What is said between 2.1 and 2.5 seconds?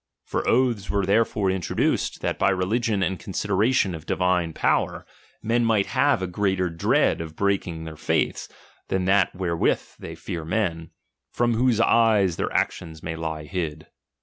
that by